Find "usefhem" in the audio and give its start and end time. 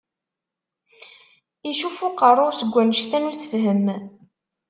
3.31-3.85